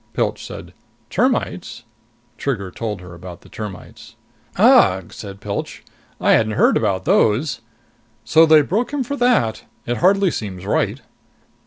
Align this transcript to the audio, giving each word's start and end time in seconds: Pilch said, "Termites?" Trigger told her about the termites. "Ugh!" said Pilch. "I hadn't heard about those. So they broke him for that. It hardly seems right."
Pilch 0.13 0.43
said, 0.43 0.73
"Termites?" 1.11 1.83
Trigger 2.39 2.71
told 2.71 3.01
her 3.01 3.13
about 3.13 3.41
the 3.41 3.49
termites. 3.49 4.15
"Ugh!" 4.55 5.13
said 5.13 5.39
Pilch. 5.39 5.83
"I 6.19 6.31
hadn't 6.31 6.53
heard 6.53 6.75
about 6.75 7.05
those. 7.05 7.61
So 8.25 8.47
they 8.47 8.63
broke 8.63 8.91
him 8.91 9.03
for 9.03 9.15
that. 9.17 9.65
It 9.85 9.97
hardly 9.97 10.31
seems 10.31 10.65
right." 10.65 11.01